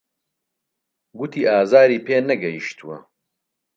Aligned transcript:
گوتی 1.17 1.41
ئازاری 1.51 2.03
پێ 2.05 2.17
نەگەیشتووە. 2.29 2.97